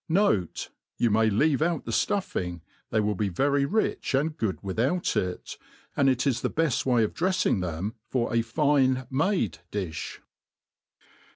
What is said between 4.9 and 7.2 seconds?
it^ and it is the befl way of